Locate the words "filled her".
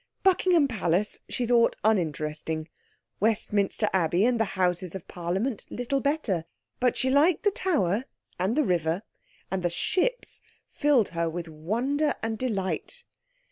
10.71-11.29